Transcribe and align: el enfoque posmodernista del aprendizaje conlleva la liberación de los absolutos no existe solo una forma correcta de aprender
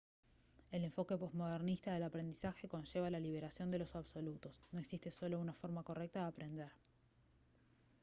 el 0.71 0.83
enfoque 0.83 1.15
posmodernista 1.15 1.93
del 1.93 2.01
aprendizaje 2.01 2.67
conlleva 2.67 3.11
la 3.11 3.19
liberación 3.19 3.69
de 3.69 3.77
los 3.77 3.95
absolutos 3.95 4.59
no 4.71 4.79
existe 4.79 5.11
solo 5.11 5.39
una 5.39 5.53
forma 5.53 5.83
correcta 5.83 6.21
de 6.21 6.25
aprender 6.27 6.71